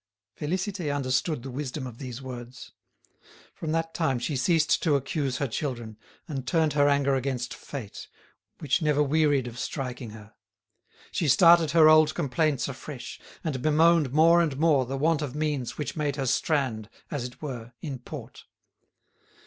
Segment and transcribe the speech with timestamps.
[0.35, 2.71] Félicité understood the wisdom of these words.
[3.53, 5.95] From that time she ceased to accuse her children,
[6.27, 8.07] and turned her anger against fate,
[8.57, 10.33] which never wearied of striking her.
[11.11, 15.77] She started her old complaints afresh, and bemoaned more and more the want of means
[15.77, 18.45] which made her strand, as it were, in port.